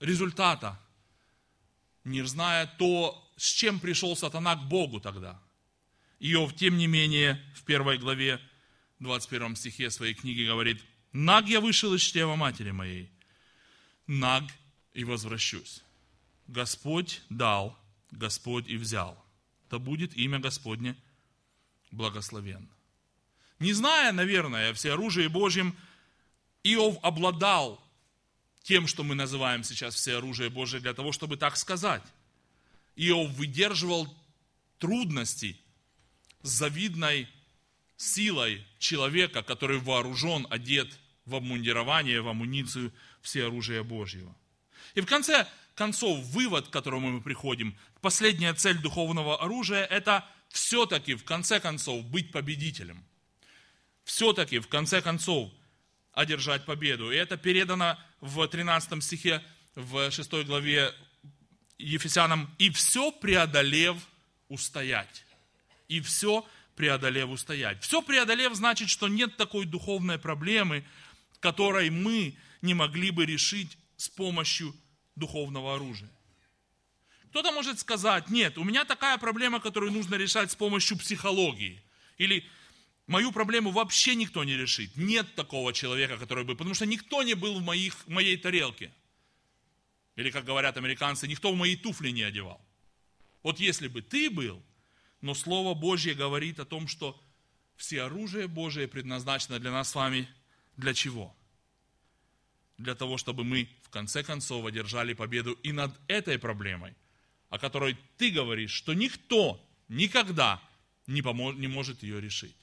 [0.00, 0.80] результата,
[2.04, 5.40] не зная то, с чем пришел сатана к Богу тогда.
[6.20, 8.40] Иов, тем не менее, в первой главе,
[9.00, 10.80] 21 стихе своей книги говорит,
[11.12, 13.10] «Наг я вышел из чрева матери моей,
[14.06, 14.44] наг
[14.94, 15.82] и возвращусь.
[16.46, 17.76] Господь дал,
[18.10, 19.22] Господь и взял.
[19.70, 20.96] Да будет имя Господне
[21.90, 22.68] благословен».
[23.62, 25.76] Не зная, наверное, все оружие Божьим,
[26.64, 27.80] Иов обладал
[28.64, 32.02] тем, что мы называем сейчас все оружие Божие, для того, чтобы так сказать.
[32.96, 34.12] Иов выдерживал
[34.78, 35.56] трудности
[36.42, 37.28] с завидной
[37.96, 44.34] силой человека, который вооружен, одет в обмундирование, в амуницию все оружия Божьего.
[44.96, 45.46] И в конце
[45.76, 52.04] концов, вывод, к которому мы приходим, последняя цель духовного оружия, это все-таки, в конце концов,
[52.06, 53.04] быть победителем.
[54.04, 55.50] Все-таки, в конце концов,
[56.12, 57.10] одержать победу.
[57.10, 59.42] И это передано в 13 стихе,
[59.74, 60.94] в 6 главе
[61.78, 63.96] Ефесянам, и все преодолев
[64.48, 65.24] устоять.
[65.88, 67.82] И все преодолев устоять.
[67.82, 70.84] Все преодолев значит, что нет такой духовной проблемы,
[71.40, 74.74] которой мы не могли бы решить с помощью
[75.16, 76.10] духовного оружия.
[77.30, 81.82] Кто-то может сказать, нет, у меня такая проблема, которую нужно решать с помощью психологии.
[82.18, 82.46] Или
[83.12, 84.96] мою проблему вообще никто не решит.
[84.96, 88.90] Нет такого человека, который бы, потому что никто не был в, моих, в моей тарелке.
[90.16, 92.60] Или, как говорят американцы, никто в мои туфли не одевал.
[93.42, 94.62] Вот если бы ты был,
[95.20, 97.20] но Слово Божье говорит о том, что
[97.76, 100.26] все оружие Божие предназначено для нас с вами
[100.76, 101.36] для чего?
[102.78, 106.94] Для того, чтобы мы в конце концов одержали победу и над этой проблемой,
[107.50, 110.62] о которой ты говоришь, что никто никогда
[111.06, 112.56] не, поможет, не может ее решить.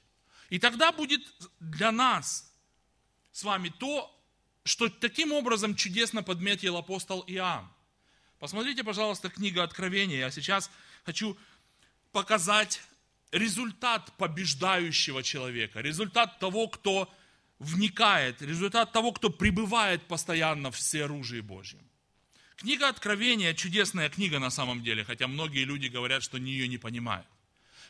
[0.50, 1.22] И тогда будет
[1.60, 2.54] для нас
[3.32, 4.16] с вами то,
[4.64, 7.68] что таким образом чудесно подметил апостол Иоанн.
[8.40, 10.20] Посмотрите, пожалуйста, книга Откровения.
[10.20, 10.72] Я сейчас
[11.06, 11.38] хочу
[12.12, 12.82] показать
[13.32, 17.14] результат побеждающего человека, результат того, кто
[17.60, 21.82] вникает, результат того, кто пребывает постоянно в всеоружии Божьем.
[22.56, 26.78] Книга Откровения– чудесная книга на самом деле, хотя многие люди говорят, что они ее не
[26.78, 27.28] понимают.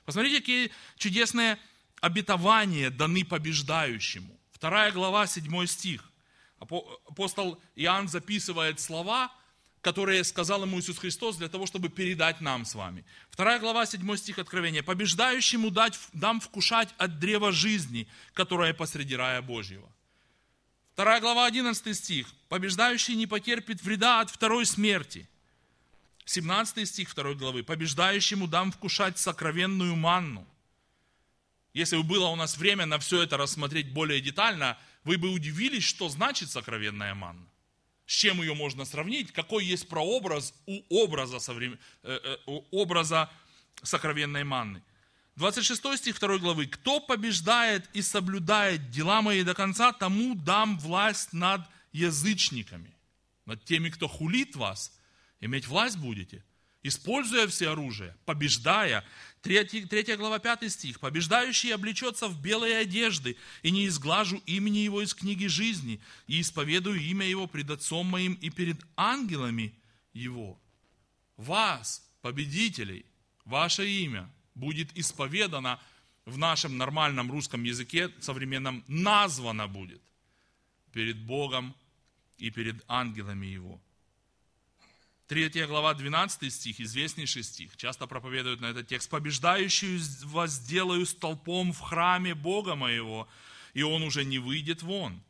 [0.05, 1.57] Посмотрите, какие чудесные
[2.01, 4.39] обетования даны побеждающему.
[4.51, 6.03] Вторая глава, седьмой стих.
[6.59, 9.31] Апостол Иоанн записывает слова,
[9.81, 13.05] которые сказал ему Иисус Христос для того, чтобы передать нам с вами.
[13.29, 14.83] Вторая глава, 7 стих Откровения.
[14.83, 19.89] «Побеждающему дать, дам вкушать от древа жизни, которое посреди рая Божьего».
[20.93, 22.27] Вторая глава, 11 стих.
[22.49, 25.29] «Побеждающий не потерпит вреда от второй смерти».
[26.25, 27.63] 17 стих 2 главы.
[27.63, 30.45] «Побеждающему дам вкушать сокровенную манну».
[31.73, 35.83] Если бы было у нас время на все это рассмотреть более детально– вы бы удивились,
[35.83, 37.47] что значит сокровенная манна.
[38.05, 39.31] С чем ее можно сравнить?
[39.31, 41.79] Какой есть прообраз у образа, соврем...
[42.03, 43.29] Э, э, у образа
[43.83, 44.83] сокровенной манны?
[45.35, 46.65] 26 стих 2 главы.
[46.65, 51.61] «Кто побеждает и соблюдает дела мои до конца, тому дам власть над
[51.91, 52.95] язычниками,
[53.45, 54.91] над теми, кто хулит вас.
[55.39, 56.43] Иметь власть будете,
[56.83, 59.05] используя все оружие, побеждая.
[59.41, 60.99] 3, 3 глава 5 стих.
[60.99, 66.99] «Побеждающий облечется в белые одежды, и не изглажу имени его из книги жизни, и исповедую
[67.01, 69.73] имя его пред Отцом моим и перед ангелами
[70.13, 70.59] его».
[71.37, 73.05] Вас, победителей,
[73.45, 75.79] ваше имя будет исповедано
[76.25, 80.01] в нашем нормальном русском языке, современном, названо будет
[80.91, 81.73] перед Богом
[82.37, 83.81] и перед ангелами Его.
[85.29, 89.11] Третья глава, 12 стих, известнейший стих, часто проповедуют на этот текст.
[89.11, 93.29] «Побеждающую вас сделаю столпом в храме Бога моего,
[93.75, 95.21] и он уже не выйдет вон.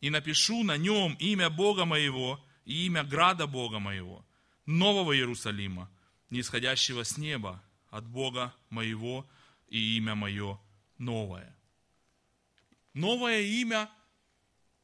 [0.00, 4.26] И напишу на нем имя Бога моего и имя града Бога моего,
[4.66, 5.88] нового Иерусалима,
[6.28, 9.30] нисходящего с неба, от Бога моего
[9.68, 10.58] и имя мое
[10.98, 11.56] новое».
[12.94, 13.88] Новое имя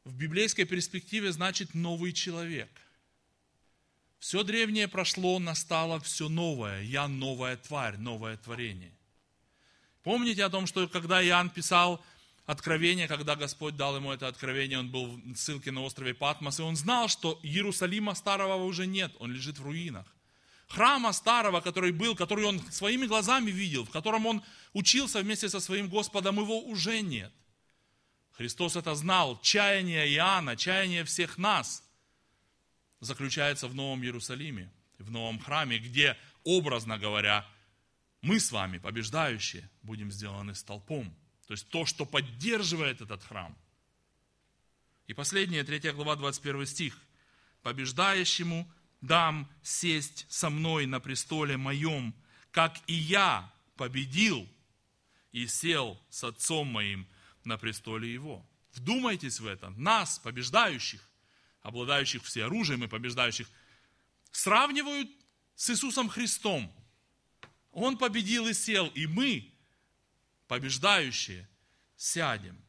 [0.05, 2.71] в библейской перспективе значит новый человек.
[4.23, 6.81] Все древнее прошло, настало все новое.
[6.83, 8.93] Я новая тварь, новое творение.
[10.05, 12.01] Помните о том, что когда Иоанн писал
[12.47, 16.63] откровение, когда Господь дал ему это откровение, он был в ссылке на острове Патмос, и
[16.63, 20.07] он знал, что Иерусалима старого уже нет, он лежит в руинах.
[20.69, 25.59] Храма старого, который был, который он своими глазами видел, в котором он учился вместе со
[25.59, 27.33] своим Господом, его уже нет.
[28.31, 29.41] Христос это знал.
[29.43, 31.83] Чаяние Иоанна, чаяние всех нас
[33.03, 37.47] заключается в Новом Иерусалиме, в новом храме, где, образно говоря,
[38.21, 41.13] мы с вами, побеждающие, будем сделаны столпом.
[41.49, 43.57] То есть то, что поддерживает этот храм.
[45.09, 46.97] И последняя, 3 глава, 21 стих.
[47.63, 52.15] «Побеждающему дам сесть со мной на престоле моем,
[52.53, 54.49] как и я победил
[55.33, 57.07] и сел с отцом моим
[57.45, 58.47] на престоле Его.
[58.75, 59.71] Вдумайтесь в это.
[59.71, 61.01] Нас, побеждающих,
[61.63, 63.49] обладающих всеоружием и побеждающих,
[64.31, 65.09] сравнивают
[65.55, 66.73] с Иисусом Христом.
[67.71, 69.53] Он победил и сел, и мы,
[70.49, 71.49] побеждающие,
[71.97, 72.61] сядем.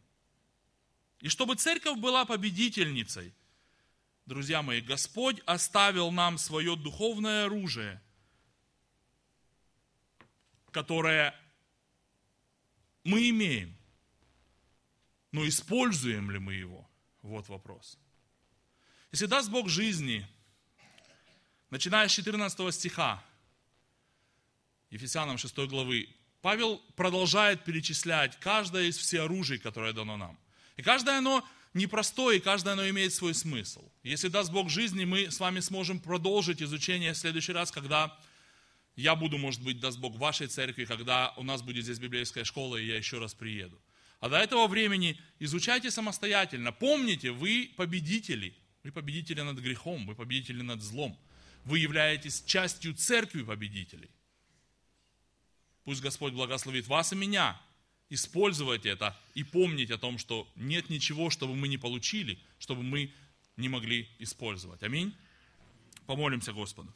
[1.20, 3.34] И чтобы церковь была победительницей,
[4.26, 8.02] друзья мои, Господь оставил нам свое духовное оружие,
[10.72, 11.36] которое
[13.04, 13.78] мы имеем–
[15.34, 16.88] но используем ли мы его?
[17.24, 17.98] Вот вопрос.
[19.14, 20.26] Если даст Бог жизни,
[21.70, 23.24] начиная с 14 стиха,
[24.90, 26.10] Ефесянам 6 главы,
[26.42, 30.40] Павел продолжает перечислять каждое из всеоружий, которое дано нам.
[30.78, 33.88] И каждое оно непростое, и каждое оно имеет свой смысл.
[34.02, 38.18] Если даст Бог жизни, мы с вами сможем продолжить изучение в следующий раз, когда
[38.96, 42.46] я буду, может быть, даст Бог, в вашей церкви, когда у нас будет здесь библейская
[42.46, 43.80] школа, и я еще раз приеду.
[44.22, 46.72] А до этого времени изучайте самостоятельно.
[46.72, 48.58] Помните, вы победители.
[48.84, 51.18] Вы победители над грехом, вы победители над злом.
[51.64, 54.10] Вы являетесь частью церкви победителей.
[55.86, 57.60] Пусть Господь благословит вас и меня.
[58.10, 63.12] Использовать это и помнить о том, что нет ничего, чтобы мы не получили, чтобы мы
[63.56, 64.84] не могли использовать.
[64.84, 65.16] Аминь.
[66.06, 66.94] Помолимся Господу.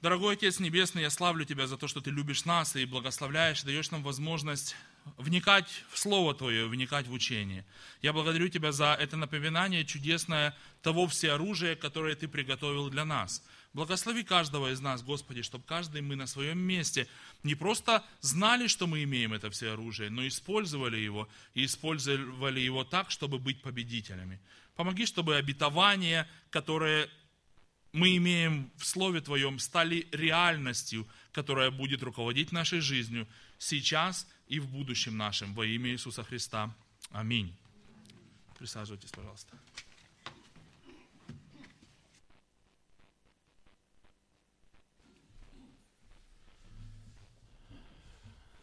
[0.00, 3.90] Дорогой Отец Небесный, я славлю Тебя за то, что Ты любишь нас и благословляешь, даешь
[3.90, 4.76] нам возможность
[5.16, 7.64] вникать в Слово Твое, вникать в учение.
[8.02, 13.42] Я благодарю Тебя за это напоминание чудесное того всеоружия, которое Ты приготовил для нас.
[13.72, 17.08] Благослови каждого из нас, Господи, чтобы каждый мы на своем месте
[17.42, 23.10] не просто знали, что мы имеем это всеоружие, но использовали его, и использовали его так,
[23.10, 24.40] чтобы быть победителями.
[24.76, 27.10] Помоги, чтобы обетования, которые
[27.92, 33.26] мы имеем в Слове Твоем, стали реальностью, которая будет руководить нашей жизнью
[33.58, 35.54] сейчас и в будущем нашем.
[35.54, 36.74] Во имя Иисуса Христа.
[37.10, 37.54] Аминь.
[38.58, 39.56] Присаживайтесь, пожалуйста.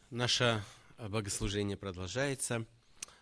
[0.10, 0.64] Наше
[0.98, 2.66] богослужение продолжается.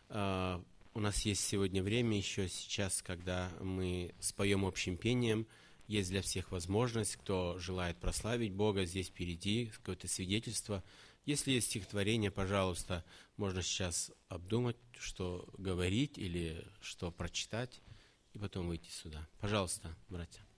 [0.09, 5.47] А, у нас есть сегодня время еще сейчас, когда мы споем общим пением–
[5.89, 10.83] есть для всех возможность, кто желает прославить Бога, здесь впереди какое-то свидетельство.
[11.25, 13.05] Если есть стихотворение, пожалуйста,
[13.37, 17.81] можно сейчас обдумать, что говорить или что прочитать,
[18.33, 19.27] и потом выйти сюда.
[19.39, 20.48] Пожалуйста, братья.